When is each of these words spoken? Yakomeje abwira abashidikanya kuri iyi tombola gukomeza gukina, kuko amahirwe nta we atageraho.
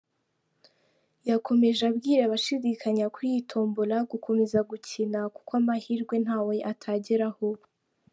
Yakomeje 1.29 1.81
abwira 1.91 2.21
abashidikanya 2.25 3.05
kuri 3.13 3.27
iyi 3.33 3.41
tombola 3.51 3.97
gukomeza 4.11 4.59
gukina, 4.69 5.19
kuko 5.35 5.51
amahirwe 5.59 6.15
nta 6.25 6.37
we 6.47 6.55
atageraho. 6.71 7.47